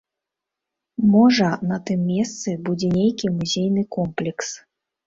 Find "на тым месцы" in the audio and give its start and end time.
1.73-2.57